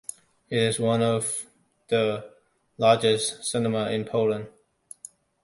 [0.49, 1.45] It is one of
[1.89, 2.27] the
[2.79, 4.47] largest cinemas in Poland.